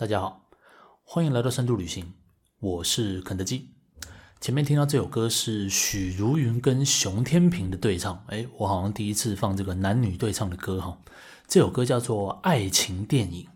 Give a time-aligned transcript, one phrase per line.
[0.00, 0.48] 大家好，
[1.04, 2.14] 欢迎来到深度旅行，
[2.58, 3.68] 我是肯德基。
[4.40, 10.98] 前面听到这首歌是许茹芸跟熊天平的对唱，诶，我好像第一次放这个男女对唱的歌哈。
[11.46, 13.46] 这首歌叫做《爱情电影》，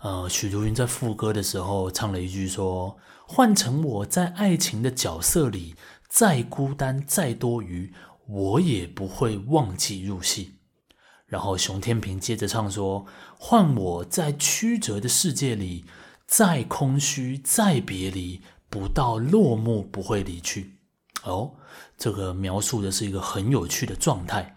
[0.00, 2.96] 呃，许茹芸在副歌的时候唱了一句说
[3.26, 5.74] ：“换成我在爱情的角色里，
[6.08, 7.92] 再孤单再多余，
[8.28, 10.54] 我也不会忘记入戏。”
[11.34, 13.04] 然后熊天平接着唱说
[13.36, 15.84] ：“换我在曲折的世界里，
[16.28, 18.40] 再空虚再别离。”
[18.70, 20.78] 不到落幕不会离去。
[21.24, 21.54] 哦，
[21.96, 24.56] 这个描述的是一个很有趣的状态，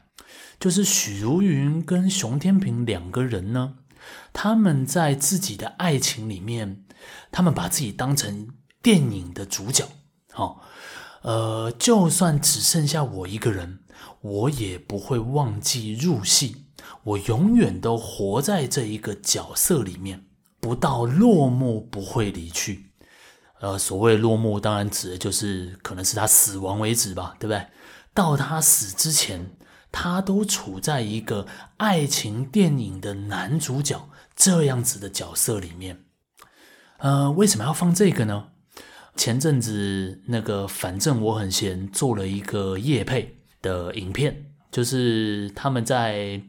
[0.60, 3.78] 就是许茹芸跟熊天平两个人呢，
[4.34, 6.84] 他们在自己的爱情里面，
[7.32, 8.50] 他们把自己当成
[8.82, 9.88] 电影的主角，
[10.36, 10.58] 哦，
[11.24, 13.80] 呃，就算只剩下我一个人，
[14.22, 16.67] 我也不会忘记入戏，
[17.04, 20.26] 我永远都活在这一个角色里面，
[20.60, 22.92] 不到落幕不会离去。
[23.60, 27.68] 呃，所谓落幕，当然指的就是可能是他死亡为止吧，对不对？
[28.14, 29.58] 到他死之前，
[29.92, 36.04] 他都处在一个爱情电影的男主角这样子的角色里面。
[37.00, 38.50] 呃，为什么要放这个呢？
[39.16, 46.40] 前阵子那个反正我很闲做了一个夜配的影片，就是他们在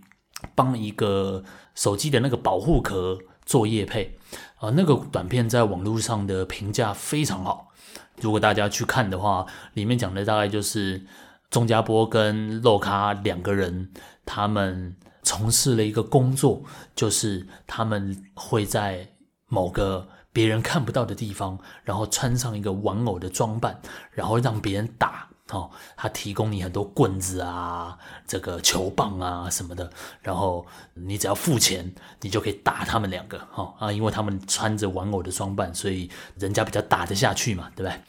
[0.55, 1.45] 帮一个
[1.75, 4.19] 手机的那个保护壳做叶配。
[4.57, 7.73] 啊，那个短片在网络上的评价非常好。
[8.21, 11.07] 如果大家去看的话，里面讲的大概就是
[11.49, 13.93] 钟家波跟肉咖两个人，
[14.27, 16.65] 他们从事了一个工作，
[16.97, 19.09] 就是他们会在
[19.47, 25.29] 某个别人看不到的地方，然后穿上一个玩偶的装扮，然后让别人打。
[25.51, 33.39] 哦，他提供你很多棍子啊，这个球棒啊什么的，然后你只要付钱，你就可以打他们两个。
[33.51, 38.01] 哈啊，因为他们穿着玩偶的装扮，所以人家比较打得下去嘛，对不对？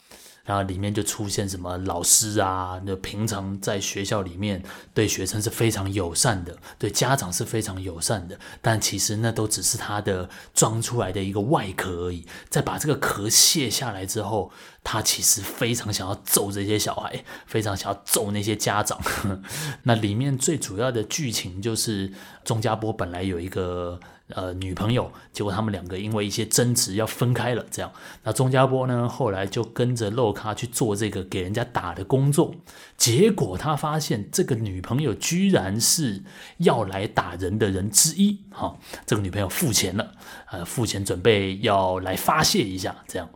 [0.50, 4.64] 然后里面就出现什么老师啊，那平常在学校里面
[4.96, 12.26] 对学生是非常友善的，对家长是非常友善的，但其实那都只是他的装出来的一个外壳而已。
[12.50, 14.52] 在把这个壳卸下来之后，
[14.84, 19.00] 他其实非常想要揍这些小孩，非常想要揍那些家长。
[19.86, 22.12] 那里面最主要的剧情就是
[22.44, 24.00] 钟家波本来有一个。
[24.36, 27.66] 呃，女朋友，结果他们两个因为一些争执要分开了。
[27.72, 27.92] 这样，
[28.24, 32.54] 那钟家波呢，后来就跟着肉咖去做这个给人家打的工作。
[32.96, 36.24] 结果他发现这个女朋友居然是
[36.58, 38.40] 要来打人的人之一。
[38.52, 40.12] 哈、这个女朋友付钱了，
[40.52, 42.96] 呃，付钱准备要来发泄一下。
[43.08, 43.28] 这样，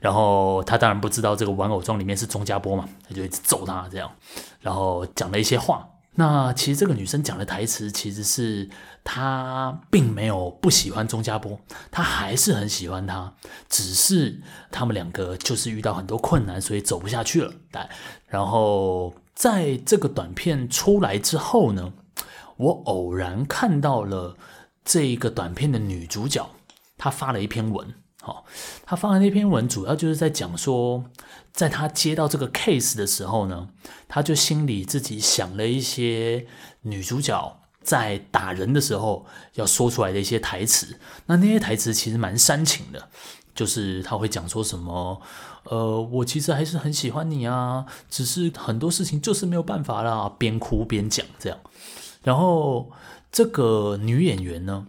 [0.00, 4.10] 然后他当然不知道这个玩偶装里面是钟家波嘛，他就一直揍他这样，
[4.60, 5.88] 然后讲了一些话。
[6.16, 8.70] 那其实这个女生讲的台词，其实是
[9.02, 11.58] 她并没有不喜欢钟家波，
[11.90, 13.34] 她还是很喜欢他，
[13.68, 17.52] 只是他们两个就是遇到很多困难，所以走不下去了。
[17.70, 17.88] 但
[18.28, 21.92] 然后在这个短片出来之后呢，
[22.56, 24.36] 我偶然看到了
[24.84, 26.48] 这个短片的女主角，
[26.96, 27.92] 她发了一篇文。
[28.24, 28.44] 好，
[28.84, 31.04] 他发的那篇文主要就是在讲说。
[31.54, 33.68] 在他接到这个 case 的时候呢，
[34.08, 36.48] 他就心里自己想了一些
[36.82, 40.98] 女主角在打人的时候要说出来的一些台词。
[41.26, 43.08] 那那些台词其实蛮煽情的，
[43.54, 45.22] 就是他会讲说什么，
[45.66, 51.56] 呃，我其实还是很喜欢你啊，只是很多事情就是没有办法啦，边哭边讲这样。
[52.24, 52.90] 然后
[53.30, 54.88] 这个女演员呢，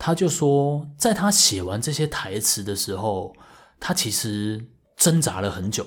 [0.00, 3.36] 他就说，在他写完这些台词的时候，
[3.78, 4.66] 他其实。
[5.00, 5.82] 挣扎了很久，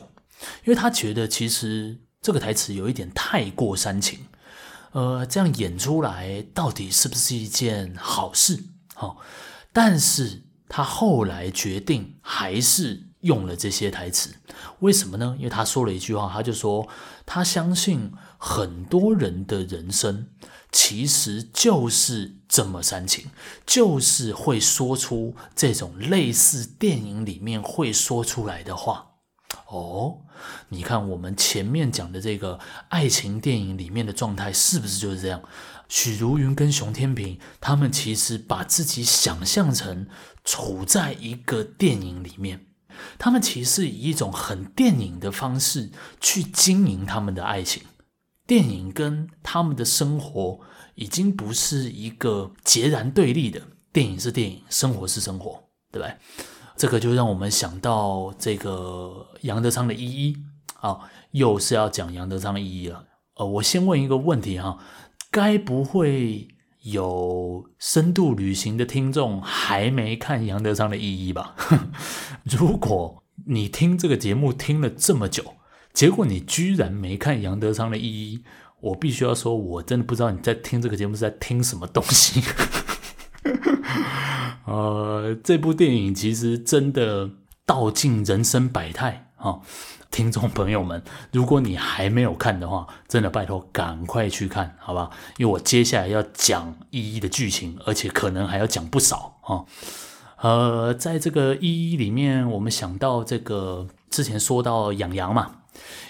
[0.66, 4.26] 因为他觉得其实这个台词有一点太过煽情，
[4.94, 8.64] 呃，这样演出来到底是不是一件好事？
[8.96, 9.18] 好，
[9.72, 14.34] 但是他后来决定还是用了这些台词，
[14.80, 15.36] 为什么呢？
[15.38, 16.88] 因为他说了一句话，他就说
[17.24, 20.28] 他相信很多人的人生
[20.74, 23.30] 其实就是这么煽情，
[23.66, 29.12] 就是会说出这种类似电影里面会说出来的话。
[29.68, 30.22] 哦，
[30.70, 32.60] 你看我们前面讲的这个
[32.90, 35.42] 爱情电影里面的状态是不是就是这样？
[35.88, 40.08] 许茹芸跟熊天平他们其实把自己想象成
[40.44, 42.66] 处在一个电影里面，
[43.20, 47.84] 他们其实以一种很电影的方式去经营他们的爱情。
[48.46, 50.60] 电影跟他们的生活
[50.96, 53.62] 已经不是一个截然对立的，
[53.92, 56.10] 电影是电影，生活是生活，对吧？
[56.76, 60.36] 这个就让我们想到这个杨德昌的一一
[60.82, 61.00] 啊，
[61.32, 63.06] 又是要讲杨德昌的一一了。
[63.36, 64.80] 呃，我先问一个问题哈，
[65.32, 66.48] 该不会
[66.82, 71.56] 有深度旅行的听众还没看杨德昌的一一吧？
[72.44, 75.56] 如果你听这个节目听了这么久，
[75.94, 78.44] 结果你居然没看杨德昌的一一，
[78.80, 82.42] 我必须要说，我真的不知道你在听这个节目是在听什么东西。
[84.66, 87.30] 呃，这部电影其实真的
[87.66, 89.60] 道尽人生百态啊！
[90.10, 95.12] 听众朋友们，如果你还没有看的话，真的拜托赶快去看，好吧？
[95.38, 99.66] 因为我接下来要讲一一的剧情，而且可能还要讲不少啊。
[100.38, 105.52] 呃，在这个一一里面，我们想到这个之前说到养羊嘛，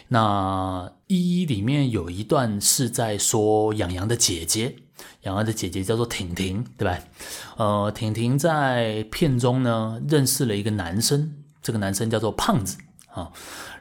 [0.09, 4.75] 那一一里面有一段是在说杨洋的姐姐。
[5.23, 6.99] 杨洋的姐姐叫做婷婷，对吧？
[7.57, 12.77] 呃，婷婷在片中呢认识了一个男生，这个男生叫做胖子
[13.07, 13.31] 啊。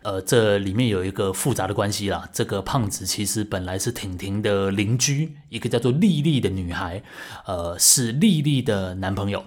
[0.02, 2.28] 呃，这里面有一个复杂的关系啦。
[2.32, 7.02] 这个胖子其实本来是婷婷的邻居，一个叫做丽丽的女孩，
[7.46, 9.44] 呃，是丽丽的男朋友。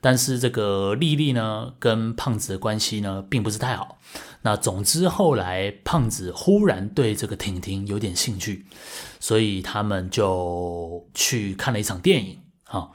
[0.00, 3.98] 但是这个丽丽呢，跟胖子的关系呢，并不是太好。
[4.42, 8.66] 那总之后来，胖子忽然对这个婷婷有点兴趣，
[9.18, 12.38] 所以他们就去看了一场电影。
[12.64, 12.92] 哈，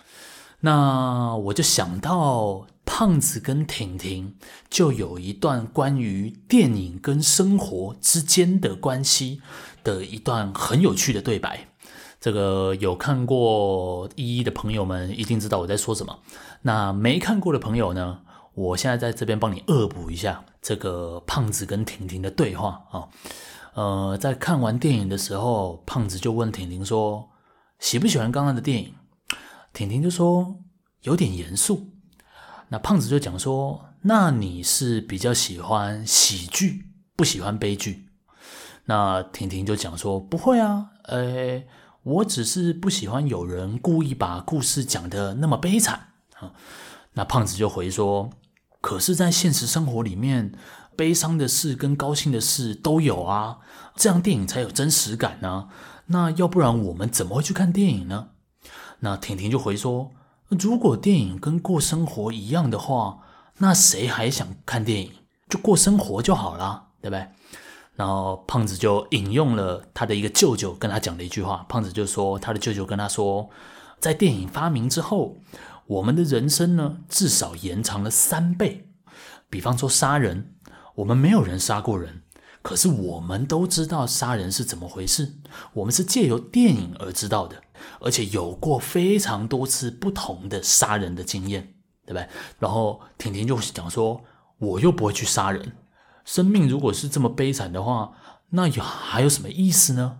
[0.61, 4.35] 那我就想到胖子跟婷婷
[4.69, 9.41] 就有一段关于电影跟生活之间的关系
[9.83, 11.67] 的一段很有趣的对白。
[12.19, 16.19] 这个有看过一一的朋友们一定知道我在说什么。
[16.61, 18.21] 那没看过的朋友呢，
[18.53, 23.07] 我现在在这边帮你恶补一下这个胖子跟婷婷的对话啊。
[23.73, 27.29] 呃，在看完电影的时候，胖子就问婷婷说
[27.79, 28.93] ：“喜不喜欢刚刚的电影？”
[29.73, 30.57] 婷婷就说
[31.03, 31.87] ：“有点严肃。”
[32.69, 36.85] 那胖子就讲说：“那你是比较喜欢喜剧，
[37.15, 38.09] 不喜欢悲剧？”
[38.85, 41.63] 那婷婷就讲说：“不会啊，呃。”
[42.03, 46.10] 我只是不喜欢有人故意把故事讲得那么悲惨
[47.13, 48.29] 那胖子就回说
[48.81, 50.53] ：“可是，在现实生活里面，
[50.95, 53.59] 悲伤的事跟高兴的事都有啊，
[53.95, 55.69] 这样电影才有真实感呢。
[56.07, 58.29] 那要不然我们怎么会去看电影呢？”
[59.03, 60.11] 那婷婷就回说
[60.49, 63.19] ：“如果电影跟过生活一样的话，
[63.57, 65.11] 那谁还想看电影？
[65.49, 67.27] 就过生活就好了，对不对？”
[67.95, 71.65] 然后胖子就引用了他的一个舅舅跟他讲的一句话。
[71.67, 73.49] 胖子就说，他的舅舅跟他说，
[73.99, 75.35] 在电影发明之后，
[75.91, 78.87] 我们的人生呢，至少延长了三倍。
[79.49, 80.55] 比方说杀人，
[80.95, 82.21] 我们没有人杀过人，
[82.61, 85.33] 可是我们都知道杀人是怎么回事。
[85.73, 87.61] 我们是借由电影而知道的，
[87.99, 91.73] 而且有过非常多次不同的杀人的经验，
[92.05, 92.25] 对不对？
[92.59, 94.23] 然后婷婷就讲说，
[94.59, 95.73] 我又不会去杀人。
[96.23, 98.13] 生命如果是这么悲惨的话，
[98.51, 100.19] 那有还有什么意思呢？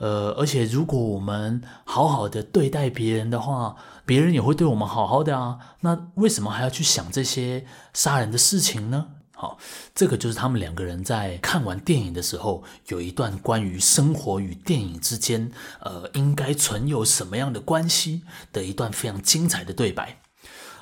[0.00, 3.74] 呃，而且如果我们好好的对待别人的话，
[4.08, 5.58] 别人也会对我们好好的啊。
[5.82, 9.08] 那为什么还要去想这些杀人的事情呢？
[9.34, 9.58] 好，
[9.94, 20.20] 这个就是他们两个人在看完电影的时候，有一段关于生活与电影之间，呃，应该存有什么样的关系的一段非常精彩的对白。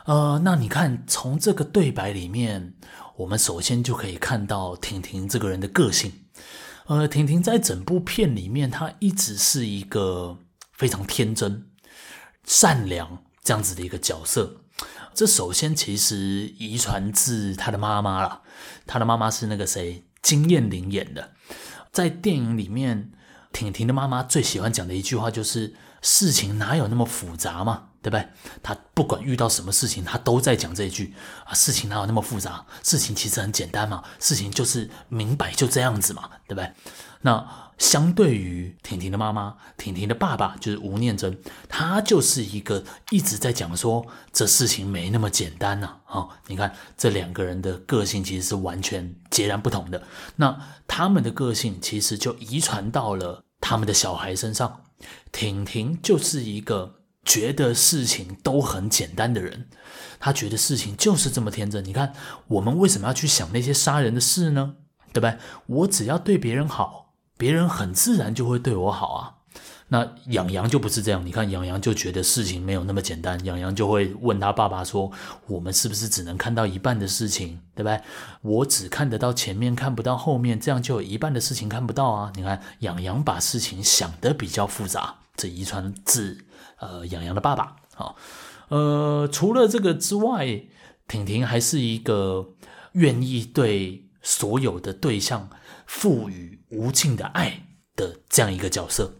[0.04, 2.75] 呃，那你看，从这个对白里面。
[3.18, 6.12] 我们首先就可以看到婷婷这个人的个性。
[6.85, 10.37] 呃，婷婷在整部片里面，她一直是一个
[10.75, 11.64] 非常天真、
[12.47, 14.57] 善良这样子的一个角色。
[15.12, 16.17] 这首先其实
[16.59, 18.43] 遗传自他的妈妈啦，
[18.87, 21.33] 他的妈妈是那个谁，金燕玲演的。
[21.91, 23.11] 在电影里面，
[23.53, 28.29] 婷婷的妈妈最喜欢讲的一句话就是：“事情哪有那么复杂嘛？”对不对？
[28.62, 31.55] 他不管遇到什么事情，他都在讲这一句啊。
[31.55, 32.67] 事情哪有那么复杂？
[32.83, 34.05] 事情其实很简单嘛。
[34.21, 36.71] 事情就是明摆就这样子嘛，对不对？
[37.23, 45.97] 那相对于婷婷的妈妈，婷婷的爸爸就是吴念真，他就是一个一直在讲说这事情没那么简单呐。
[46.06, 50.02] 啊，你看这两个人的个性其实是完全截然不同的。
[50.37, 54.83] 那他们的个性其实就遗传到了他们的小孩身上。
[55.30, 56.97] 婷婷就是一个。
[57.26, 59.68] 觉得事情都很简单的人，
[60.21, 61.85] 他觉得事情就是这么天真。
[61.85, 62.14] 你看，
[62.47, 64.76] 我们为什么要去想那些杀人的事呢？
[65.12, 65.37] 对吧？
[65.66, 67.06] 我只要对别人好，
[67.37, 69.33] 别人很自然就会对我好啊。
[69.88, 71.25] 那杨洋就不是这样。
[71.25, 73.38] 你看，杨洋就觉得事情没有那么简单。
[73.45, 75.12] 杨洋就会问他爸爸说
[75.47, 77.61] ：“我们是不是只能看到一半的事情？
[77.75, 78.00] 对不对？
[78.43, 86.38] 我只看得到前面，看不到后面，这样就有一半的事情看不到啊。”你看，杨洋把事情想得比较复杂，这遗传自。
[86.78, 88.16] 呃，杨洋的爸爸，好，
[88.69, 90.64] 呃，除了这个之外，
[91.09, 92.50] 婷婷还是一个
[92.93, 95.49] 愿意对所有的对象
[95.87, 97.62] 赋予无尽的爱
[97.97, 99.12] 的这样一个角色。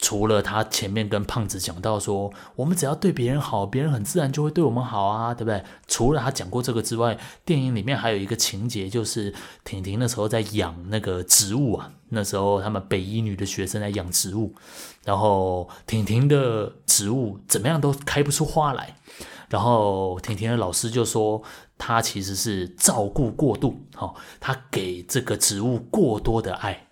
[0.00, 5.60] 除了他前面跟胖子讲到说，我们只要对别人好，别人很自然就会对我们好啊，对不对？
[5.88, 14.54] 除了他讲过这个之外，电影里面还有一个情节，就是婷婷那时候在养那个植物啊，那时候他们北一女的学生在养植物，
[15.04, 18.94] 然后婷婷的植物怎么样都开不出花来，
[19.48, 21.42] 然后婷婷的老师就说，
[21.78, 26.88] 他其实是照顾过度，哦，他给这个植物过多的爱。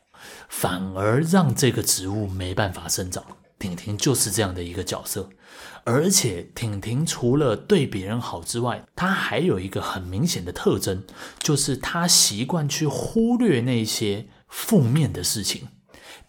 [0.48, 3.22] 反而让这个植物没办法生长。
[3.58, 5.30] 婷婷就是这样的一个角色，
[5.84, 11.04] 而且婷婷除了对别人好之外，她还有一个很明显的特征，
[11.38, 15.68] 就是她习惯去忽略那些负面的事情。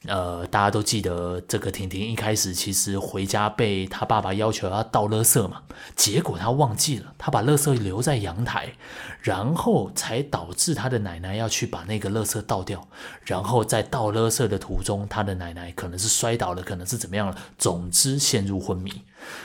[0.05, 5.63] 呃，大家都记得这个婷婷一开始其实回家被他爸爸要求要倒垃圾嘛，
[5.95, 8.73] 结果他忘记了，他把垃圾留在阳台，
[9.21, 12.87] 然后才导致他的奶奶要去把那个垃圾倒掉，
[13.23, 19.03] 然后在倒垃圾的途中，他的奶奶可能是摔倒了，可能是怎么样了，总之陷入昏迷。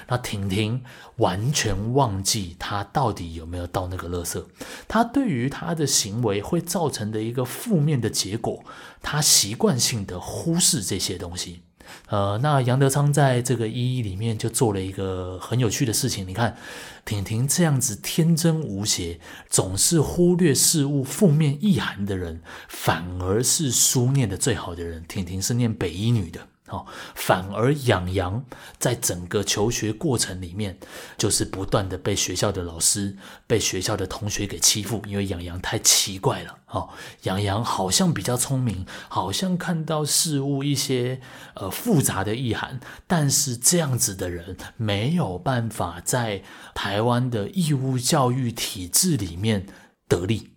[0.09, 0.83] 那婷婷
[1.17, 4.45] 完全忘记她到底有没有倒那个垃圾，
[4.87, 8.65] 她对于她的行为会造成的一个负面的结果，
[9.03, 11.63] 她习惯性的忽视这些东西。
[12.07, 16.57] 呃，那杨德昌在这个一一里面就做了一个很有趣的事情，你看
[17.05, 19.19] 婷婷这样子天真无邪，
[19.51, 25.05] 总是忽略事物负面意涵的人，反而是书念的最好的人。
[25.07, 26.47] 婷婷是念北一女的。
[26.73, 28.43] 哦，反而杨洋
[28.79, 30.79] 在整个求学过程里面，
[31.19, 33.15] 就是不断的被学校的老师、
[33.47, 36.57] 被学校的同学给欺负，因为杨洋太奇怪了。
[36.69, 36.89] 哦，
[37.25, 41.21] 杨洋好像比较聪明，好像看到事物一些
[41.55, 46.43] 呃复杂的意涵，但是这样子的人没有办法在
[46.75, 49.67] 台湾的义务教育体制里面
[50.09, 50.52] 得力。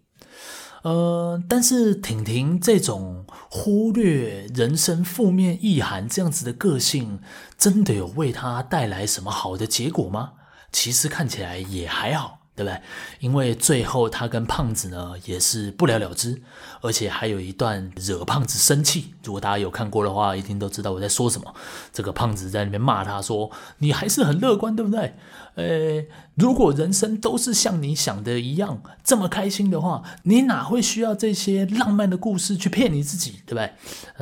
[0.86, 7.20] 呃，但是婷婷这种忽略人生负面意涵这样子的个性，
[7.58, 10.34] 真的有为她带来什么好的结果吗？
[10.72, 12.35] 其实看起来也还好。
[12.56, 12.82] 对不对？
[13.20, 16.42] 因为最后他跟胖子呢也是不了了之，
[16.82, 19.14] 而且还有一段惹胖子生气。
[19.24, 21.54] 如果大家有看过的话，一定都知道我在说什么。
[21.92, 25.16] 这个胖子在那边骂他说：“你还是很乐观，对不对？
[25.56, 33.74] 呃，如果人生都是像你想的一样这么开心的话，你哪会需要这些浪漫的故事去骗你自己，对不对？”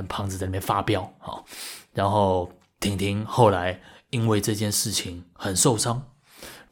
[0.10, 1.46] 胖子在那边发飙，好，
[1.94, 6.04] 然后婷婷后来因为这件事情很受伤。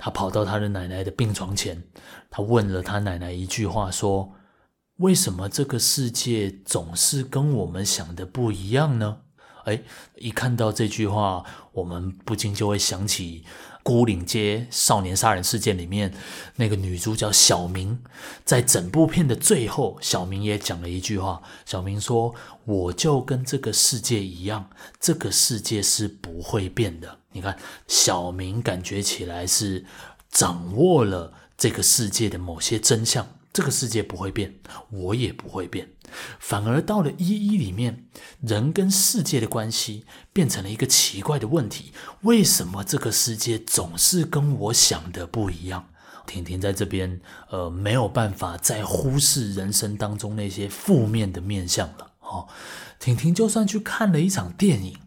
[0.04, 1.84] 他跑到他的奶奶的病床前，
[2.32, 4.34] 他问了他奶奶一句话，说
[4.98, 9.20] ：“为什么这个世界总是跟我们想的不一样呢？”
[9.66, 9.84] 哎，
[10.16, 13.46] 一看到这句话，我们不禁就会想起
[13.88, 16.12] 《牯岭街少年杀人事件》里面
[16.56, 18.00] 那个女主角小明，
[18.44, 21.44] 在整部片的最后，小明也讲了一句话。
[21.64, 22.34] 小明说
[22.66, 27.58] ：“我就跟这个世界一样，这个世界是不会变的。”你看，
[27.88, 29.86] 小明感觉起来是
[30.30, 33.28] 掌握了这个世界的某些真相。
[33.54, 34.56] 这个世界不会变，
[34.90, 35.90] 我也不会变。
[36.40, 38.06] 反而到了一一里面，
[38.40, 45.90] 人跟世界的关系变成了一个奇怪的问题：为什么这个世界总是跟我想的不一样？
[46.26, 47.20] 婷婷在这边，
[47.50, 52.12] 呃，没有办法再忽视人生当中那些负面的面相了。
[52.22, 52.48] 哦，
[53.00, 54.98] 婷婷就算去看了一场电影。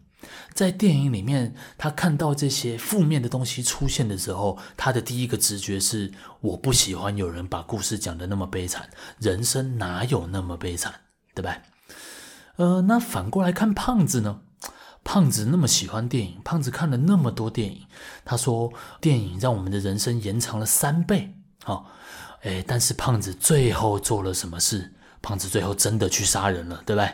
[0.55, 11.01] 在电影里面，他看到这些负面的东西出现的时候，他的第一个直觉是：我不喜欢有人把故事讲得那么悲惨，人生哪有那么悲惨，
[11.33, 11.57] 对吧？
[12.55, 14.43] 呃，那反过来看胖子呢？
[15.03, 17.85] 胖子那么喜欢电影，胖子看了那么多电影，
[18.23, 18.71] 他说
[19.01, 21.35] 电影让我们的人生延长了三倍。
[21.65, 21.91] 好，
[22.43, 24.93] 诶，但是胖子最后做了什么事？
[25.21, 27.11] 胖子最后真的去杀人了，对吧？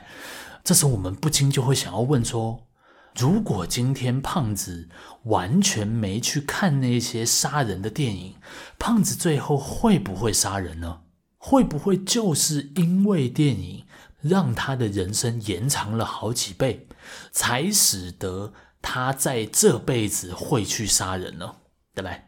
[0.64, 2.68] 这时候我们不禁就会想要问说。
[3.16, 4.88] 如果今天胖子
[5.24, 8.36] 完全没去看那些杀人的电影，
[8.80, 11.02] 胖子最后会不会杀人呢？
[11.38, 13.86] 会不会就是因为电影
[14.22, 16.88] 让他的人生延长了好几倍，
[17.32, 21.56] 才使得他在这辈子会去杀人呢？
[21.94, 22.22] 对不对？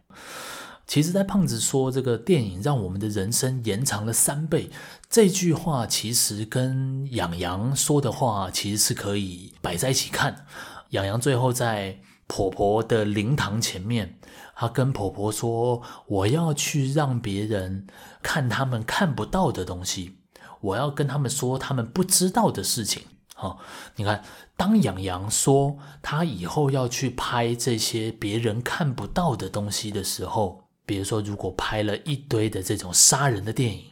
[0.86, 4.70] 其实，在胖子说这个电影让我们的人生延长了三倍
[5.10, 10.46] 这句话，其实跟杨洋说的话其实是可以摆在一起看。
[10.94, 14.20] 杨洋最后在婆婆的灵堂前面，
[14.56, 17.88] 他跟婆婆说：“我要去让别人
[18.22, 20.20] 看他们看不到的东西，
[20.62, 23.58] 我要跟他们说他们不知道的事情。”好，
[23.96, 24.24] 你看，
[24.56, 33.86] 当杨洋说他以后要去拍这些别人看不到的东西的时候，比如说，如果拍了一堆的这种杀人的电影，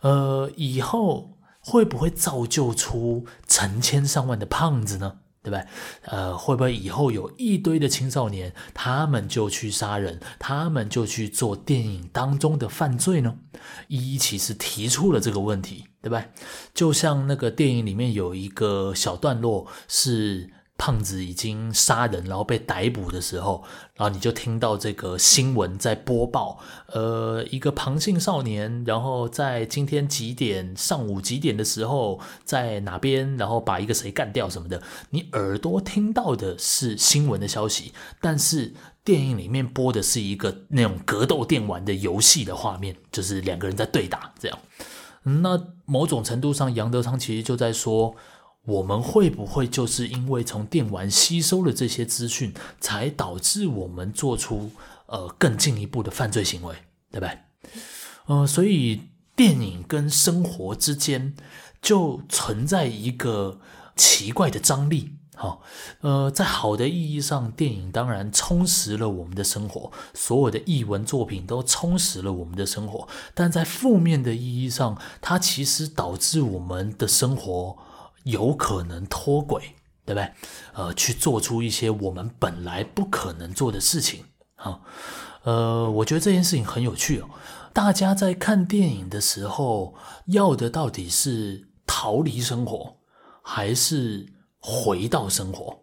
[0.00, 5.20] 呃，以后会不会造就出成千上万的胖子呢？
[5.46, 5.64] 对吧？
[6.06, 13.36] 呃，会不会以后有一堆的青少年，他们就去杀人，他们就去做电影当中的犯罪呢？
[13.86, 16.26] 一一其实提出了这个问题，对吧？
[16.74, 20.50] 就像那个电影里面有一个小段落是。
[20.78, 23.64] 胖子已经杀人，然后被逮捕的时候，
[23.94, 34.82] 然后你就听到这个新闻在播报，呃，一个庞姓少年，然后在今天几点，上午几点的时候，在哪边，然后把一个谁干掉什么的。
[35.10, 44.58] 你耳朵听到的是新闻的消息，但是电影里面播的是一个那种格斗电玩的游戏的画面，就是两个人在对打这样。
[45.22, 48.14] 那某种程度上，杨德昌其实就在说。
[48.66, 54.72] 我们会不会就是因为从电玩吸收了这些资讯，才导致我们做出
[55.06, 56.74] 呃更进一步的犯罪行为，
[57.10, 57.32] 对吧？
[58.26, 59.02] 呃，所以
[59.36, 61.36] 电影跟生活之间
[61.80, 63.60] 就存在一个
[63.94, 65.12] 奇怪的张力。
[65.36, 65.62] 好，
[66.00, 73.06] 呃，在好的意义上，电影当然充实了我们的生活，所有的艺文作品都充实了我们的生活。
[73.32, 77.76] 但在负面的意义上，它其实导致我们的生活。
[78.26, 79.62] 有可能脱轨，
[80.04, 80.32] 对不对？
[80.74, 84.24] 呃，去做出一些我们本来不可能做的事情。
[84.56, 84.82] 好，
[85.44, 87.28] 呃，我觉得这件事情很有趣哦。
[87.72, 89.94] 大家在看电影的时候，
[90.26, 92.96] 要的到底是逃离生活，
[93.42, 94.26] 还是
[94.58, 95.78] 回到生活？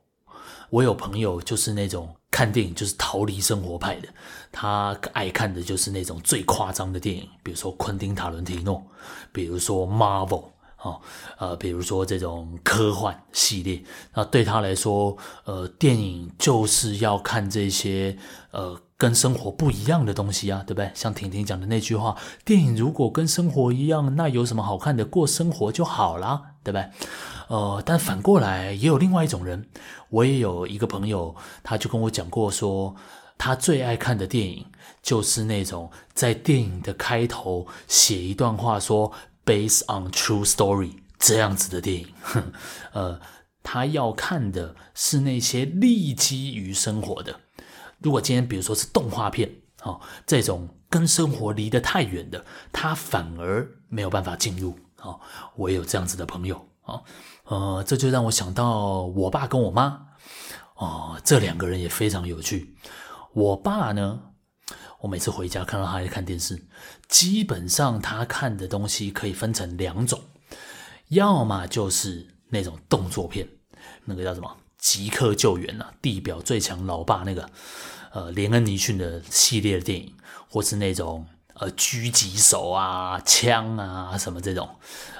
[0.69, 4.09] 我有朋友就是那种看电影就是逃离生活派的，
[4.51, 8.83] 他爱看的就是那种最夸张的电影，比如说昆汀·塔伦提诺，
[9.31, 10.52] 比如说 Marvel。
[10.83, 10.99] 哦，
[11.37, 13.81] 呃，比如说这种科幻系列，
[14.13, 18.17] 那对他来说，呃，电影就是要看这些
[18.51, 20.91] 呃跟生活不一样的东西啊，对不对？
[20.93, 25.05] 像婷婷讲的那句话，电影如果跟生活一样，那有什么好看的？
[25.05, 26.89] 过生活就好啦，对不对？
[27.47, 29.69] 呃，但反过来也有另外一种人，
[30.09, 32.93] 我也有一个朋友，他就跟我讲过说，
[33.37, 34.65] 他最爱看的电影
[35.01, 39.13] 就是那种在电影的开头写一段话说。
[39.45, 42.07] Based on true story 这样子的电影，
[42.93, 43.19] 呃，
[43.61, 47.39] 他要看的是那些立基于生活的。
[47.99, 49.49] 如果今天比如说是动画片，
[49.83, 54.77] 哦，这种跟生活离得太远的，他反而没有办法进入。
[55.01, 55.19] 哦，
[55.57, 57.03] 我也有这样子的朋友，哦，
[57.43, 60.05] 呃，这就让我想到我爸跟我妈，
[60.75, 62.77] 哦，这两个人也非常有趣。
[63.33, 64.21] 我爸呢，
[65.01, 66.65] 我每次回家看到他在看电视，
[67.07, 70.21] 基本上他看的东西可以分成两种，
[71.09, 73.47] 要么就是那种动作片，
[74.05, 77.49] 那个叫什么《即刻救援》啊，《地表最强老爸》那个，
[78.11, 80.15] 呃，连恩尼逊的系列的电影，
[80.49, 84.77] 或是那种呃狙击手啊、枪啊什么这种，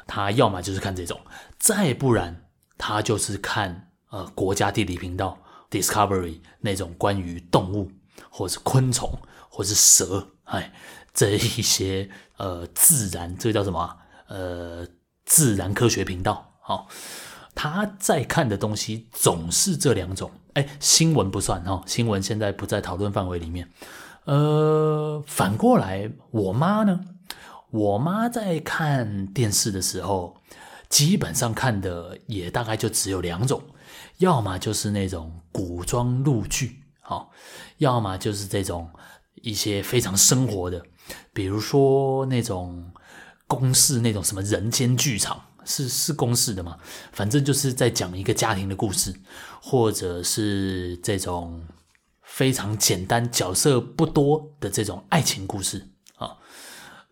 [0.07, 1.21] 他要么就是看这种，
[1.59, 2.45] 再不然
[2.77, 5.37] 他就是看呃国家地理频道
[5.69, 7.91] Discovery 那种关于动物
[8.29, 9.19] 或是昆虫。
[9.55, 10.73] 或是蛇，哎，
[11.13, 13.97] 这一些呃自然，这个叫什么？
[14.27, 14.87] 呃，
[15.25, 16.53] 自然科学频道。
[16.61, 16.85] 好、哦，
[17.53, 20.31] 他在看的东西总是这两种。
[20.53, 23.69] 哎，新闻不算哈、哦，新闻现在不在讨论范围里面。
[24.25, 27.01] 呃，反过来，我妈呢？
[27.69, 30.37] 我妈在看电视的时候，
[30.89, 33.61] 基本上看的也大概就只有两种，
[34.17, 37.27] 要么就是那种古装陆剧，好、哦，
[37.77, 38.89] 要么就是这种。
[39.41, 40.83] 一些非常生活的，
[41.33, 42.91] 比如说那种
[43.47, 46.77] 公视那种什么人间剧场，是是公视的吗？
[47.11, 49.13] 反正就是在讲一个家庭的故事，
[49.61, 51.65] 或者是这种
[52.21, 56.37] 非常简单、角色不多的这种爱情故事啊。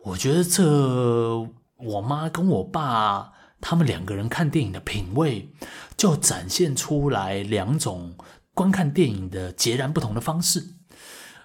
[0.04, 0.66] 我觉得这
[1.78, 5.54] 我妈跟我爸他们两个人看电影的品味，
[5.98, 8.16] 就展现出来两种
[8.54, 10.76] 观看电影的截然不同的方式。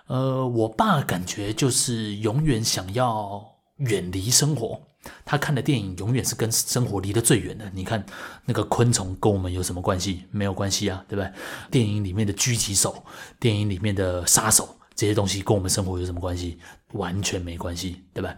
[0.07, 3.45] 呃，我爸感觉就是永远想要
[3.79, 4.81] 远离生活，
[5.25, 7.69] 他看的电影永远是跟生活离得最远的。
[7.75, 8.05] 你看
[8.45, 10.23] 那个昆虫跟我们有什么关系？
[10.31, 11.33] 没有关系啊，对不对？
[11.73, 13.05] 电影里面的狙击手，
[13.41, 16.59] 电影里面的杀手，这些东西跟我们生活有什么关系？
[16.93, 18.33] 完全没关系，对吧？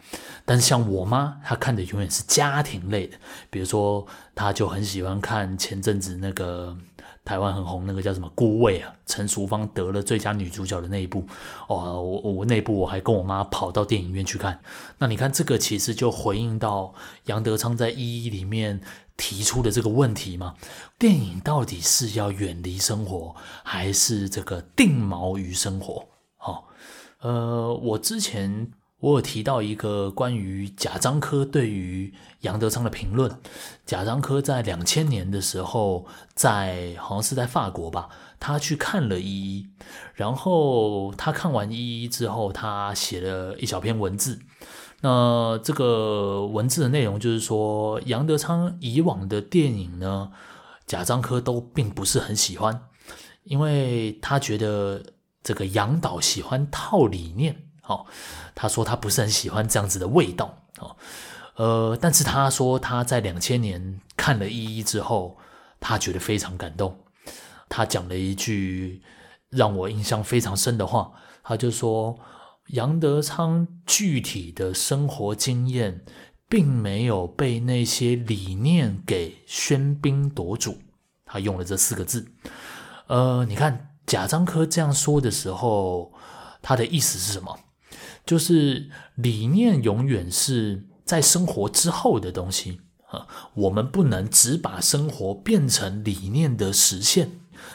[0.47, 3.19] 但是像我妈，她看的永远是家庭类的，
[3.51, 6.75] 比如说，她就很喜欢看前阵子那个。
[7.29, 11.27] 台湾很红那个叫什么《孤味》啊，陈淑芳得了最佳女主角的那一部
[11.69, 14.59] 哦，我我那部我还跟我妈跑到电影院去看。
[14.97, 16.95] 那你看这个其实就回应到
[17.27, 18.81] 杨德昌在《一一》里面
[19.19, 20.55] 提出的这个问题嘛，
[20.99, 26.09] 电影到底是要远离生活，还是这个定锚于生活？
[26.39, 26.53] 好、
[27.21, 28.73] 哦，呃，我之前。
[29.01, 33.31] 我有提到一个关于贾樟柯对于杨德昌的评论。
[33.87, 38.09] 贾樟柯在两千年的时候，在好像是在法国吧，
[38.41, 39.63] 他去看了《一一》，
[40.15, 44.41] 然后他看完《一一》之后，他写了一小篇文字。
[45.01, 50.33] 那这个文字的内容就是说，杨德昌以往的电影呢，
[50.89, 52.89] 贾樟柯都并不是很喜欢，
[53.45, 55.01] 因为他觉得
[55.45, 57.68] 这个杨导喜欢套理念。
[57.89, 58.07] 哦，
[58.55, 60.97] 他说他不是很喜欢这样子的味道哦，
[61.57, 65.37] 呃，但是他说他在两千年看了《一一》之后，
[65.81, 66.97] 他觉得非常感动。
[67.69, 69.03] 他讲了一句
[69.51, 72.19] 让我印象非常深的话，他就说
[72.69, 76.05] 杨德昌具体的生活经验
[76.49, 80.79] 并没有被那些理念给喧宾夺主。
[81.27, 82.31] 他用了这四个字。
[83.07, 86.13] 呃，你看贾樟柯这样说的时候，
[86.63, 87.59] 他的意思是什么？
[88.29, 97.31] 就是理念永远是在生活之后的东西啊，我们不能只把生活变成理念的实现。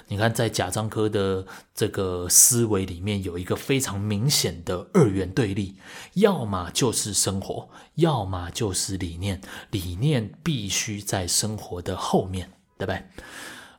[0.09, 5.75] 你看，在贾樟柯的这个思维里面，有一个非常明显的二元对立，
[6.13, 9.41] 要么就是生活，要么就是理念。
[9.71, 13.03] 理念必须在生活的后面，对不对？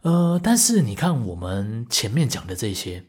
[0.03, 3.05] 呃，但是你看我们前面讲的这些。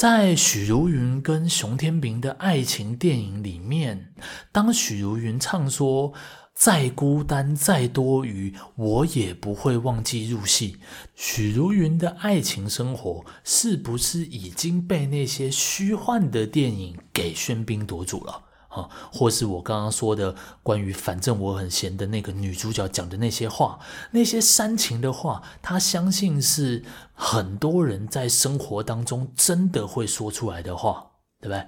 [0.00, 4.14] 在许茹芸跟熊天平的爱情电影里面，
[4.50, 6.14] 当许茹芸唱说
[6.56, 10.78] “再孤单再多余，我也不会忘记入戏”，
[11.14, 18.44] 许茹芸的爱情生活是不是已经被那些虚幻的电影给喧宾夺主了？
[18.70, 23.80] 啊，或是我刚刚说的关于反正我很闲的那个女主角讲的那些话，
[24.12, 31.66] 那些煽情的话，她相信是很多人在生活当中真的会说出来的话，对不对？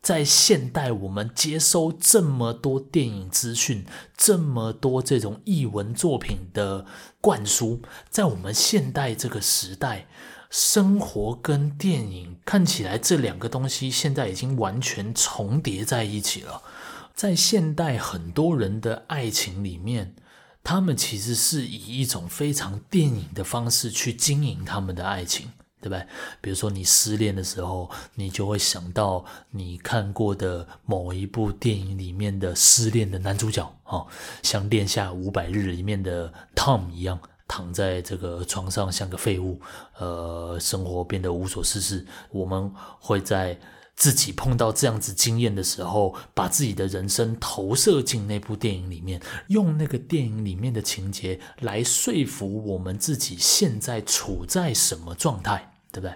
[0.00, 3.84] 在现代，我们接收这么多电影资讯，
[4.16, 6.86] 这么多这种艺文作品的
[7.20, 10.06] 灌输，在我们现代这个时代。
[10.56, 16.62] 生活跟电影看起来，这两个东西现在已经完全重叠在一起了。
[17.12, 20.14] 在现代很多人的爱情里面，
[20.62, 26.06] 他们其实是以一种非常电影的方式去经营他们的爱情，对不对？
[26.40, 34.06] 比如说你失恋的时候，你就会想到你看过的某一部电影里面的失恋的男主角，哦，
[34.44, 37.18] 像《恋夏五百日》里面的 Tom 一样。
[37.54, 39.60] 躺在这个床上像个废物，
[40.00, 42.04] 呃，生活变得无所事事。
[42.32, 43.56] 我们会在
[43.94, 56.14] 自己碰到这样子经验的时候，把自己的人生投射进那部电影里面，用那个电影里面的情节来说服我们自己现在处在什么状态，对不对？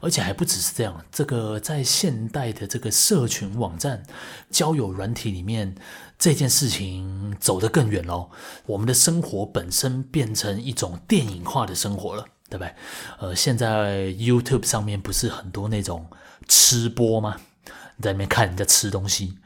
[0.00, 4.02] 而且还不只是这样，这个在现代的这个社群网站、
[4.50, 5.76] 交友软体里面。
[6.18, 8.28] 这件事情走得更远喽，
[8.66, 12.74] 我们的生活本身变成一种电影化的生活了，对不对？
[13.20, 16.04] 呃，现在 YouTube 上面不是很多那种
[16.48, 17.36] 吃播吗？
[17.64, 19.38] 你在那边看人家吃东西，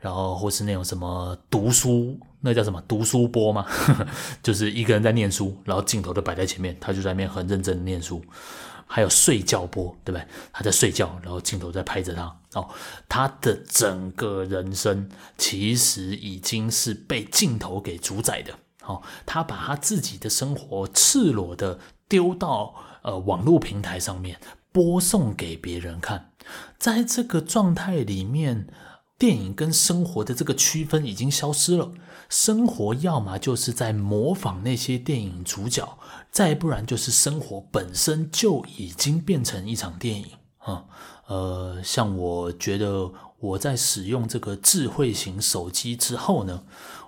[0.00, 3.64] 然后或是那种什么读书，那叫什么读书播吗？
[4.42, 8.20] 就是一个人在念书，然后镜头都摆在前面，他就在那边很认真的念书。
[8.86, 10.26] 还有睡觉播，对不对？
[10.52, 12.40] 他在睡觉，然后镜头在拍着他。
[12.54, 12.68] 哦，
[13.08, 18.54] 他的整个人生其实已经是被镜头给主宰的。
[18.84, 24.40] 哦，他把他自己的生活赤裸的丢到呃网络平台上面，
[24.72, 26.30] 播送给别人看。
[26.78, 28.68] 在这个状态里面，
[29.18, 31.92] 电影跟生活的这个区分已经消失了。
[32.28, 35.98] 生活要么就是在模仿那些电影主角，
[36.30, 40.26] 再不然就是生活本身就已经变成一场电影
[40.58, 40.84] 啊。
[41.26, 46.64] 呃，像我觉得我在使用这个智慧型手机之后呢，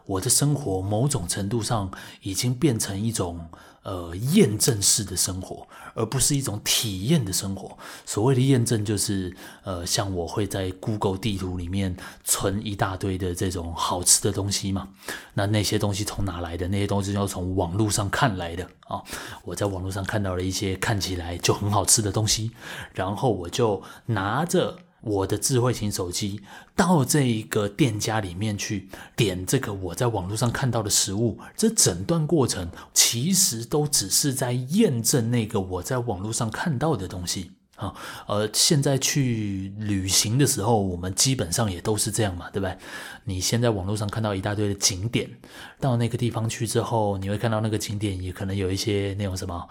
[0.07, 1.91] 我的生活某种程度上
[2.23, 3.49] 已经变成一种。
[3.89, 7.79] 呃，验证式的生活，而不是一种体验的生活。
[8.05, 14.91] 所谓的验证，就是呃，像我会在 Google 地图里面存一大堆的这种好吃的东西嘛。
[15.33, 16.69] 那那些东西从哪来的？
[16.69, 19.03] 那些东西要从网络上看来的啊、
[19.45, 22.51] 我在网络上看到了一些看起来就很好吃的东西，
[22.93, 26.41] 然后我就拿着我的智慧型手机
[26.75, 37.95] 到这一个店家里面去点这个我在网络上看到的食物，这整段过程其实都只是在验证那个我在网络上看到的东西啊。
[38.27, 42.77] 呃，现在去旅行的时候，我们基本上也都是这样嘛，对不对？
[43.25, 45.31] 你先在网络上看到一大堆的景点，
[45.79, 49.69] 到那个地方去之后，你会看到那个景点也可能有一些那种什么。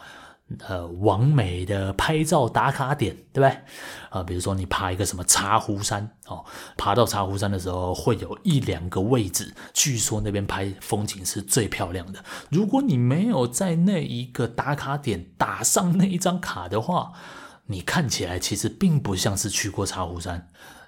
[0.65, 3.49] 呃，完美的拍照打卡点，对不对？
[3.49, 6.45] 啊、呃，比如说你爬一个什么茶壶山哦，
[6.77, 12.23] 爬到茶壶山的时候，会有一两个位置，据说那边拍风景是最漂亮的。
[12.49, 17.11] 如果你没有在那一个打卡点打上那一张卡的话，
[17.65, 20.47] 你看起来其实并不像是去过茶壶山。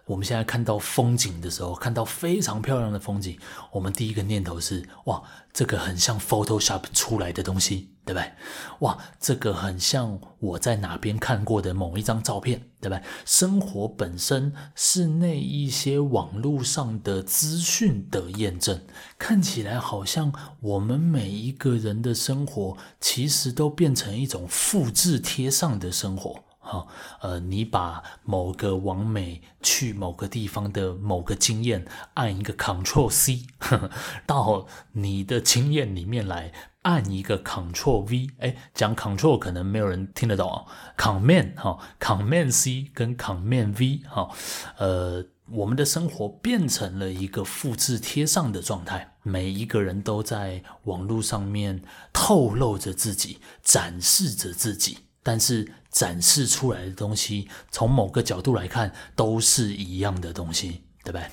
[0.10, 3.38] 我们现在看到风景的时候，看到非常漂亮的风景，
[3.72, 5.22] 我们第一个念头是：哇，
[5.54, 8.32] 这个很像 Photoshop 出来的东西，对不对？
[8.80, 13.04] 哇，这个很像我在哪边看过的某一张照片，对不对？
[13.24, 18.82] 生活本身是那一些网络上的资讯的验证，
[19.20, 26.44] 看起来好像我们每一个人的生活，其实都变成一种复制贴上的生活。
[26.70, 26.88] 好，
[27.22, 33.92] 呃，你把某个网美去某个地方的某个经验按一个 Ctrl C，呵呵，
[34.28, 36.54] 到你的经验里面来
[36.84, 44.30] 按一个 Ctrl V，哎，讲 Ctrl 可能没有人听得懂哦，Command 哈，Command C 跟 Command V 哈，
[44.78, 51.82] 呃，我们的生活变成了一个复制贴上的状态，每一个人都在网络上面
[52.14, 55.00] 透露着自己，展示着自己。
[55.22, 61.26] 但是展示出来的东西，从某个角度来看，都是一样的东西，对不对？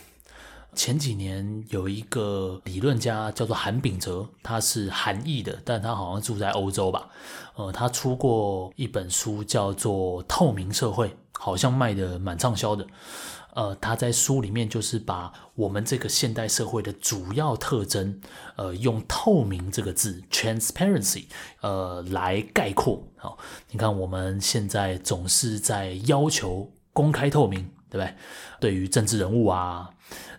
[0.75, 7.09] 前几年有一个理论家叫做韩炳哲，他是韩裔的，但他好像住在欧洲吧。
[7.55, 12.87] 呃，他出过一本书叫做《透明社会》，好像卖的蛮畅销的。
[13.57, 18.21] 呃，他在书里面就是把我们这个现代社会的主要特征，
[18.57, 21.25] 呃，用“透明”这个字 （transparency）
[21.63, 23.09] 呃来概括。
[23.17, 23.39] 好，
[23.71, 28.15] 你看我们现在总是在要求公开透明，对不对？
[28.61, 29.89] 对于政治人物啊，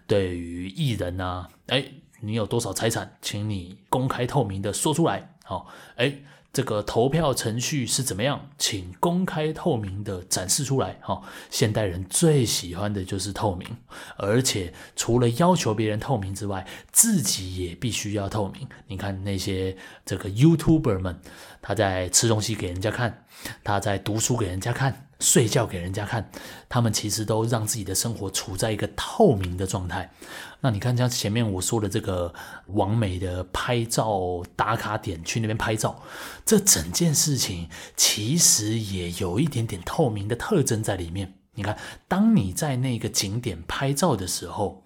[0.06, 1.84] 对于艺人啊，哎，
[2.22, 5.36] 你有多少财产，请你公开透明的说出来。
[5.44, 6.20] 好，哎。
[6.58, 8.50] 这个投票程序是怎么样？
[8.58, 10.98] 请公开透明的展示出来。
[11.04, 13.68] 哈，现代人最喜欢的就是透明，
[14.16, 18.68] 而且除了要求别人透明之外，自己也必须要透明。
[18.88, 21.20] 你看那些这个 YouTuber 们，
[21.62, 23.26] 他在吃东西给人家看，
[23.64, 25.07] 他在读书给人家看。
[25.20, 26.30] 睡觉给人家看，
[26.70, 30.12] 他们其实都让自己的生活处在一个透明的状态。
[30.62, 32.34] 那你看，像前面我说的这个
[32.68, 36.02] 完美的拍照打卡点，去那边拍照，
[36.46, 41.34] 这整件事情其实也有一点点透明的特征在里面。
[41.54, 41.78] 你看，
[42.08, 44.84] 当你在那个景点拍照的时候，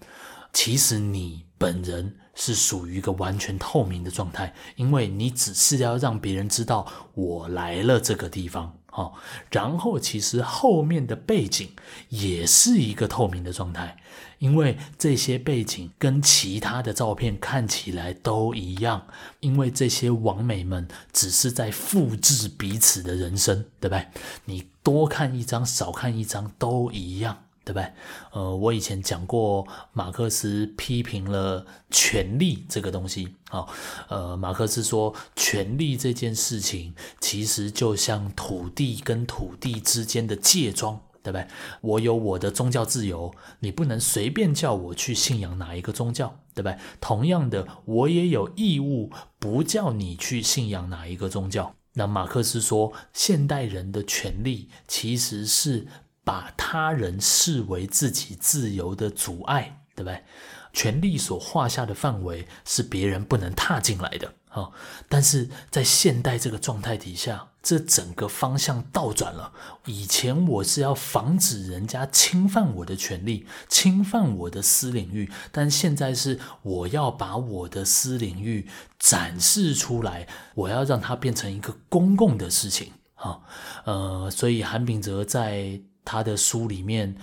[0.53, 8.77] 其实你本人是属于一个完全透明的状态，因为你只是要让别人知道我来了这个地方。
[8.93, 9.15] 好，
[9.49, 11.71] 然后其实后面的背景
[12.09, 13.97] 也是一个透明的状态，
[14.39, 19.07] 因为这些背景跟其他的照片看起来都一样，
[19.39, 24.07] 因为这些网美们只是在复制彼此的人生，对不对？
[24.43, 27.45] 你多看一张，少看一张都一样。
[27.63, 27.93] 对不对？
[28.33, 33.35] 呃，我以前讲过，马克思批评了权力这个东西。
[33.49, 33.71] 好，
[34.09, 41.47] 呃，马克思说，权力这件事情其实就像土地跟土地之间的界桩，对不对？
[41.81, 46.77] 我有我的宗教自由，你不能随便叫我去信仰哪一个宗教，对不对？
[46.99, 51.75] 同样的，我也有义务不叫你去信仰哪一个宗教。
[51.93, 55.85] 那马克思说，现代人的权利其实是。
[56.31, 60.23] 把他人视为自己自由的阻碍，对不对？
[60.71, 64.33] 权力所划下的范围是别人不能踏进来的。
[64.47, 64.71] 好，
[65.09, 69.51] 但是在现代这个状态底下，这整个方向倒转了。
[69.85, 82.93] 以前我是要防止人家侵犯我的权利，侵犯我的私领域，但现在是我要把我的私领域展示出来，我要让它变成一个公共的事情。
[83.15, 83.43] 好，
[83.83, 85.81] 呃，所以韩炳哲在。
[86.03, 87.15] 他的书里面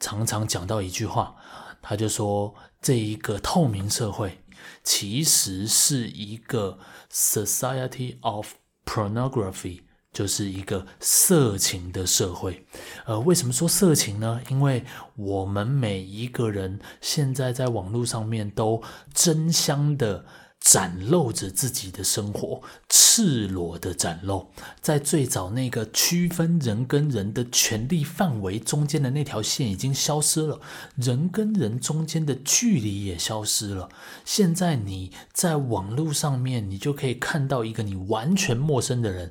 [0.00, 1.36] 常常讲到一句话，
[1.80, 4.40] 他就说：“这一个透明社会
[4.82, 6.78] 其实是一个
[7.10, 9.80] society of pornography，
[10.12, 12.66] 就是一个色情的社会。
[13.06, 14.40] 呃，为什么说色情呢？
[14.50, 14.84] 因为
[15.16, 20.24] 我们每一个人现在在网络上面都争相的
[20.64, 24.48] 展露着自己的生活，赤裸的展露，
[24.80, 30.58] 在最早那个区分人跟人的权力范围中间的那条线已经消失了，
[30.96, 33.90] 人跟人中间的距离也消失了。
[34.24, 39.30] 现在你在网络上面，你就可以看到一个你完全陌生的人，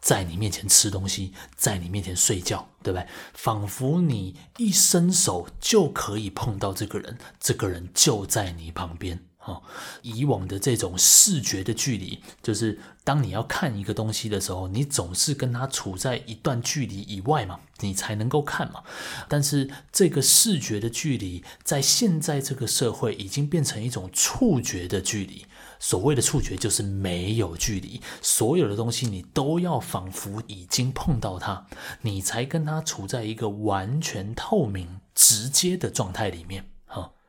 [0.00, 3.06] 在你面前吃东西，在你面前睡觉，对不对？
[3.34, 9.29] 仿佛你一伸手就可以碰到这个人，这个人就在你旁边。
[9.50, 9.62] 哦，
[10.02, 18.82] 以往的这种视觉的距离，就是当你要看一个东西的时候，你总是跟它处在一段距离以外嘛，你才能够看嘛。
[19.28, 25.46] 但是这个视觉的距离，在现在这个社会已经变成一种触觉的距离。
[25.82, 31.66] 所谓的触觉，就是没有距离，所有的东西你都要仿佛已经碰到它，
[32.02, 36.69] 你才跟它处在一个完全透明、直接的状态里面。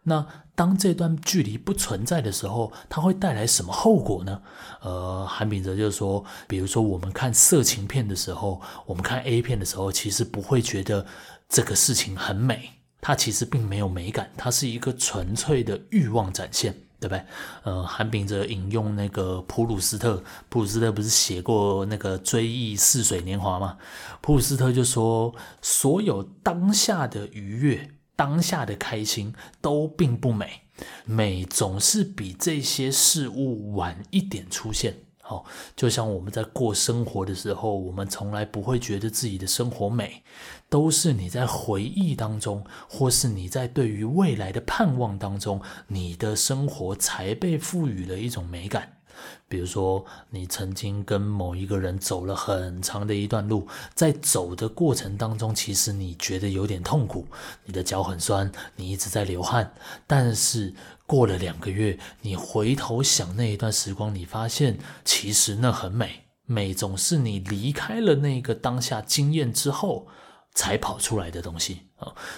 [0.03, 4.41] 那当这段距离不存在的时候，它会带来什么后果呢？
[4.81, 11.05] 呃，韩炳哲就是说，比如说我们看色情片的时候，我们看 A 片的时候，其实不会觉得
[11.47, 17.23] 这个事情很美，它其实并没有美感，它是一个纯粹的欲望展现，对不对？
[17.63, 23.77] 呃，韩炳哲引用那个普鲁斯特，普鲁斯特不是写过那个《追忆似水年华》吗？
[24.19, 27.91] 普鲁斯特就说，所有当下的愉悦。
[28.21, 30.61] 当下的开心都并不美，
[31.05, 34.95] 美总是比这些事物晚一点出现。
[35.23, 35.43] 好，
[35.75, 40.21] 就像我们在过生活的时候，我们从来不会觉得自己的生活美，
[40.69, 48.97] 都是你在回忆当中，或是你在对于未来的盼望当中，你的生活才被赋予了一种美感。
[49.47, 57.27] 比如说，你曾经跟某一个人走了很长的一段路，在走的过程当中，其实你觉得有点痛苦，
[57.65, 59.73] 你的脚很酸，你一直在流汗。
[60.07, 60.73] 但是
[61.05, 66.25] 过了两个月，你回头想那一段时光，你发现其实那很美。
[66.45, 70.07] 美总是你离开了那个当下经验之后，
[70.53, 71.90] 才跑出来的东西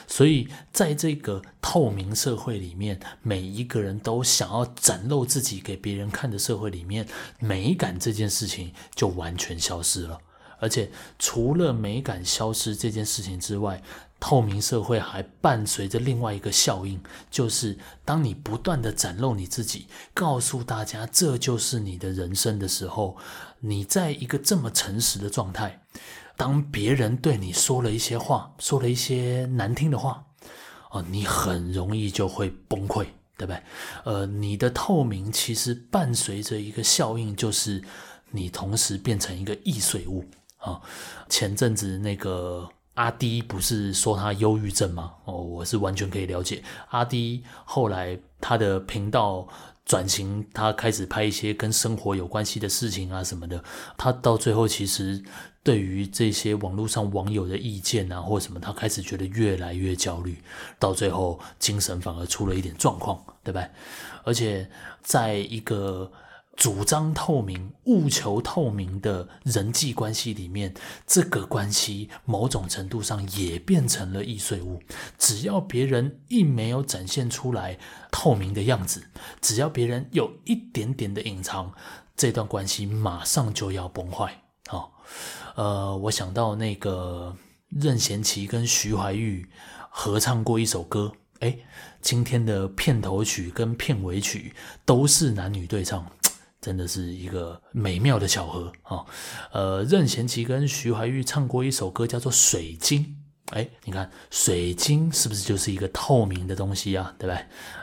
[0.07, 7.07] 所以在这个透明社会里面，每一个人都想要展露自己给别人看的社会里面，
[7.39, 10.19] 美感这件事情就完全消失了。
[10.59, 13.83] 而且除了美感消失这件事情之外，
[14.19, 23.17] 透明社会还伴随着另外一个效应，就是当你不断地展露你自己，告诉大家这就是你的人生的时候，
[23.59, 25.81] 你在一个这么诚实的状态。
[26.35, 30.25] 当别人对你说了一些话，说了一些难听的话，
[30.91, 33.05] 哦，你很容易就会崩溃，
[33.37, 33.61] 对不对？
[34.03, 37.83] 呃，你的透明其实伴随着一个效应，就是
[38.31, 40.25] 你同时变成一个易碎物
[40.57, 40.81] 啊。
[41.29, 45.13] 前阵子那个阿滴不是说他忧郁症吗？
[45.25, 46.63] 哦，我是完全可以了解。
[46.89, 49.47] 阿滴后来他的频道
[49.85, 53.63] 转型，他开始拍一些跟生活有关系的事情啊什么的，
[53.97, 55.23] 他到最后其实。
[55.65, 60.37] 对于这些网络上网友的意见啊，或什么，他开始觉得越来越焦虑，
[60.77, 63.65] 到最后精神反而出了一点状况，对吧？
[64.25, 64.69] 而且
[65.01, 66.11] 在一个
[66.55, 70.73] 主张透明、务求透明的人际关系里面，
[71.05, 74.81] 这个关系某种程度上也变成了易碎物。
[75.17, 77.77] 只要别人一没有展现出来
[78.11, 79.03] 透明的样子，
[79.41, 81.73] 只要别人有一点点的隐藏，
[82.15, 84.43] 这段关系马上就要崩坏。
[84.67, 84.91] 好。
[85.55, 87.35] 呃，我想到那个
[87.69, 89.45] 任贤齐跟徐怀钰
[89.89, 91.11] 合唱过一首歌，
[91.41, 91.55] 哎，
[92.01, 96.09] 今天的片头曲跟片尾曲都是男女对唱，
[96.63, 99.05] 真的是一个美妙的巧合啊、哦！
[99.51, 103.17] 呃，任贤齐跟徐怀钰唱过一首歌，叫做《水晶》。
[103.53, 107.13] 哎，你看水晶是不是就是一个透明的东西啊？
[107.19, 107.37] 对吧？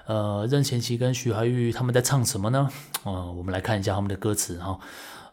[0.06, 2.70] 呃，任贤齐跟徐怀钰他们在唱什么呢？
[3.04, 4.70] 呃，我们来看一下他们的歌词哈、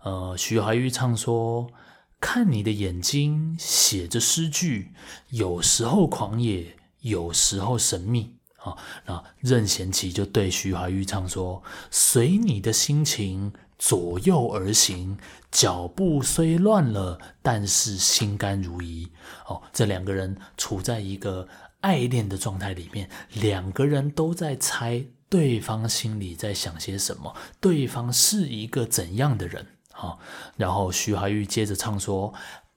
[0.04, 0.32] 哦。
[0.32, 1.68] 呃，徐怀钰唱说。
[2.20, 4.92] 看你的眼睛，写着诗句，
[5.30, 8.37] 有时候狂野，有时候神秘。
[8.68, 8.76] 啊，
[9.06, 15.18] 那任贤齐就对徐怀钰唱说：“随你的心情左右而行，
[15.52, 19.08] 脚步虽乱了，但是心甘如饴。”
[19.48, 21.48] 哦，这两个人处在一个
[21.82, 29.66] 爱恋的状态里面，两个人都在猜对方心里在想些什么，对方是一个怎样的人。
[29.92, 30.20] 好，
[30.56, 32.34] 然后徐怀钰接着唱说：“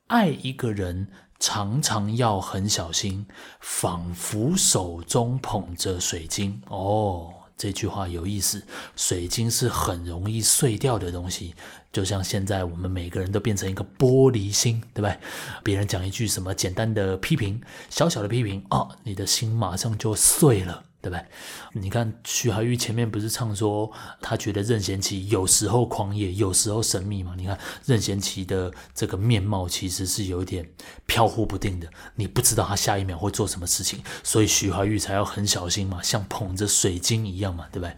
[0.08, 1.08] 爱一个人
[1.40, 3.26] 常常要很小心，
[3.60, 8.62] 仿佛手中捧着水晶。”哦，这句话有意思。
[8.94, 11.54] 水晶是很容易碎掉的东西，
[11.90, 15.16] 就像现在我们每个人都变成一个玻璃心，对吧？
[15.64, 20.84] 别人讲一句什么简单的批评，小小的批评，哦，你的心马上就碎了。
[21.02, 21.24] 对不对？
[21.72, 23.90] 你看徐怀钰前面不是唱说
[24.20, 27.34] 他觉得任贤齐有时候狂野，有时候神秘吗？
[27.36, 30.68] 你看任贤齐的这个面貌其实是有点
[31.06, 37.96] 飘忽不定的，你不知道他下一秒会做什么事情，所以徐怀钰才要很小心嘛，像捧着水晶一样嘛，对不对？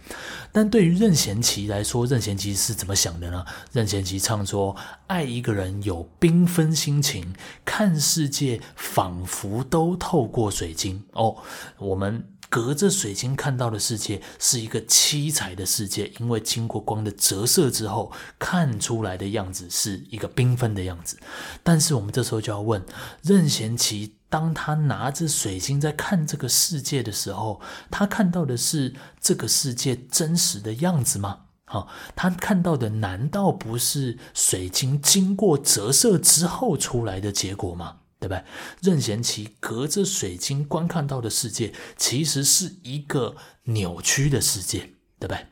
[0.53, 3.44] 但对于任贤齐来说，任贤齐是怎么想的呢？
[3.72, 4.76] 任贤齐唱说，
[5.07, 7.34] 爱一个人有缤纷心情，
[7.64, 11.36] 看世界仿佛都透过水晶哦，
[11.78, 12.32] 我们。
[12.53, 21.18] 隔着水晶看到的世界是一个七彩的世界，因为经过光的折射之后，看出来的样子是一个缤纷的样子。
[21.62, 22.84] 但是我们这时候就要问
[23.22, 31.38] 任贤齐，当他拿着水晶在看这个世界的时候，他看到的是这个世界真实的样子吗？
[31.64, 38.00] 好，他看到的难道不是水晶经过折射之后出来的结果吗？
[38.22, 38.44] 对不对？
[38.80, 45.46] 任贤齐隔着水晶观看到的世界，其实是一个扭曲的世界，对不对？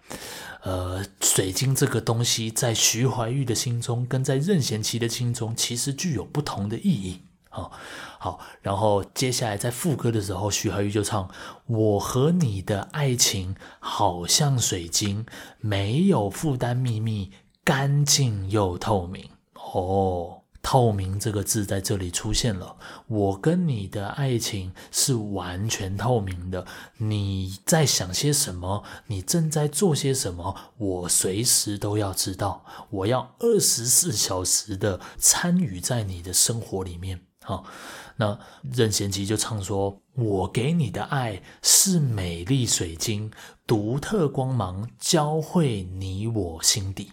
[0.62, 7.22] 呃，水晶这个东西，在徐怀钰的心中，跟在任贤齐的心中，其实具有不同的意义。
[7.48, 7.72] 好，
[8.20, 11.28] 好，然后接下来在副歌的时候，徐怀钰就唱
[11.66, 15.26] ：“我和你的爱情好像水晶，
[15.58, 17.32] 没有负担，秘密，
[17.64, 19.28] 干净又透明。”
[19.74, 20.39] 哦。
[20.62, 26.66] 透明这个字在这里出现了，我跟你的爱情是完全透明的。
[26.98, 28.84] 你在想些什么？
[29.06, 30.54] 你正在做些什么？
[30.76, 32.64] 我随时都要知道。
[32.90, 37.20] 我要二十四小时的参与在你的生活里面。
[37.42, 37.64] 好，
[38.16, 38.38] 那
[38.70, 43.32] 任贤齐就唱说：“我给你的爱是美丽水晶，
[43.66, 47.12] 独特光芒交汇你我心底。”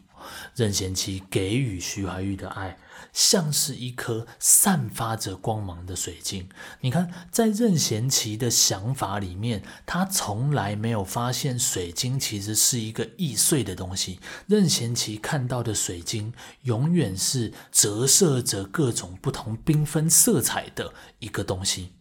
[0.53, 2.77] 任贤齐给予徐怀钰的爱。
[3.17, 6.47] 像是一颗散发着光芒的水晶。
[6.81, 14.19] 你看，在任贤齐的想法里面，他从来没有发现水晶其实是一个易碎的东西。
[14.45, 21.93] 任贤齐看到的水晶，永远是折射着各种不同缤纷色彩的一个东西。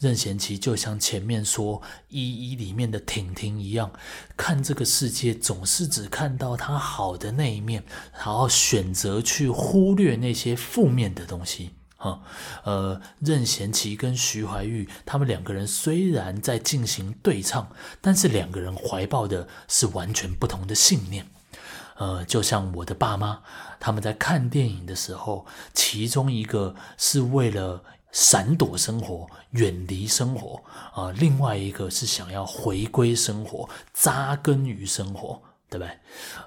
[0.00, 3.92] 任贤齐就像前面说《一一》里面的婷婷一样，
[4.36, 7.84] 看这个世界总是只看到他好的那一面，
[8.14, 11.70] 然后选择去忽略那些负面的东西。
[11.96, 12.20] 哈，
[12.64, 21.26] 呃，任贤齐跟徐怀钰他们两个人虽然在进行对唱，但是两个人怀抱的是完全不同的信念。
[21.98, 23.42] 呃，就像我的爸妈，
[23.78, 27.84] 他们在看电影的时候，其中一个是为了。
[28.12, 30.62] 闪躲生活，远离生活
[30.94, 31.10] 啊！
[31.12, 35.40] 另外一个是想要回归生活，扎根于生活，
[35.70, 35.98] 对不对？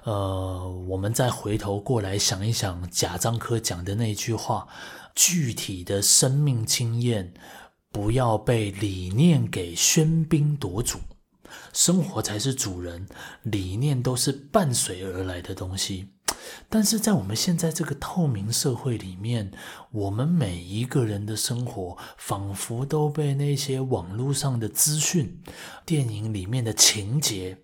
[0.04, 4.68] 呃，我们再回头过来想一想，贾樟柯讲的那句话：
[5.14, 7.34] 具体的生命经验，
[7.90, 11.00] 不要被理念给喧宾夺主，
[11.72, 13.06] 生活才是主人，
[13.42, 16.08] 理念都是伴随而来的东西。
[16.68, 19.50] 但是在我们现在这个透明社会里面，
[19.90, 25.40] 我们每一个人的生活仿佛都被那些网络上的资讯、
[25.84, 27.58] 电影里面的情节、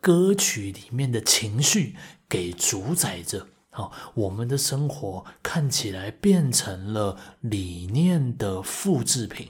[0.00, 1.96] 歌曲里面的情绪
[2.28, 3.46] 给主宰着。
[3.70, 9.48] 好，我们的生活看起来变成了理念的复制品。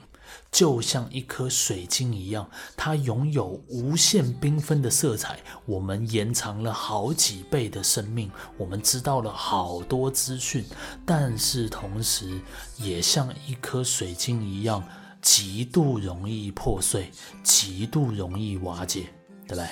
[0.51, 5.39] 就像一颗水晶一样，它拥有无限缤纷的色彩。
[5.65, 10.65] 我们延长了好几倍的生命，我们知道了好多资讯，
[11.05, 12.41] 但是同时
[12.77, 14.83] 也像一颗水晶一样，
[15.21, 17.11] 极度容易破碎，
[17.43, 19.07] 极度容易瓦解，
[19.47, 19.67] 对不对？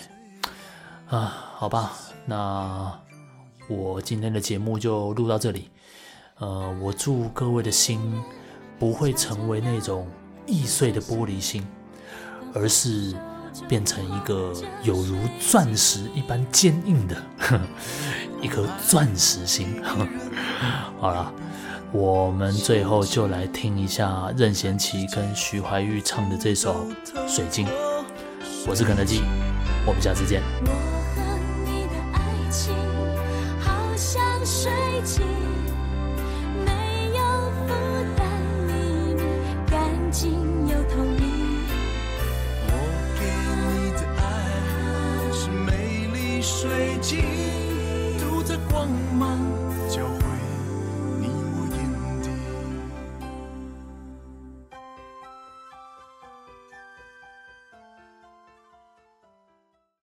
[1.07, 1.93] 啊，好吧，
[2.27, 2.99] 那
[3.67, 5.71] 我今天的节目就录到这里。
[6.37, 7.99] 呃，我祝各位的心
[8.77, 10.07] 不会成为那种。
[10.47, 11.63] 易碎的玻璃心，
[12.53, 13.13] 而是
[13.67, 17.15] 变成一个有如钻石一般坚硬的
[18.41, 19.81] 一颗钻石心。
[20.99, 21.31] 好了，
[21.91, 26.87] 我们最后就来听一下任贤齐跟徐怀钰唱的这首
[27.27, 27.67] 《水晶》。
[28.67, 29.21] 我是肯德基，
[29.85, 30.41] 我们下次见。